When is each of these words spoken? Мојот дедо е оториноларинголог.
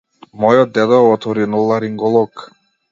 Мојот 0.43 0.73
дедо 0.79 0.99
е 1.03 1.11
оториноларинголог. 1.13 2.47